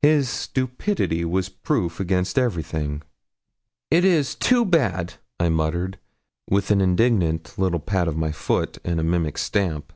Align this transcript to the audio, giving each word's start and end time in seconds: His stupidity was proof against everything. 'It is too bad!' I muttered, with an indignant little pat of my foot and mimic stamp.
His 0.00 0.30
stupidity 0.30 1.26
was 1.26 1.50
proof 1.50 2.00
against 2.00 2.38
everything. 2.38 3.02
'It 3.90 4.02
is 4.02 4.34
too 4.34 4.64
bad!' 4.64 5.16
I 5.38 5.50
muttered, 5.50 5.98
with 6.48 6.70
an 6.70 6.80
indignant 6.80 7.52
little 7.58 7.78
pat 7.78 8.08
of 8.08 8.16
my 8.16 8.32
foot 8.32 8.78
and 8.82 8.96
mimic 9.04 9.36
stamp. 9.36 9.92